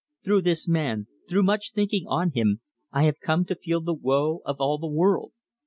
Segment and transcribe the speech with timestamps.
[0.23, 2.61] Through this man, through much thinking on him,
[2.91, 5.31] I have come to feel the woe of all the world.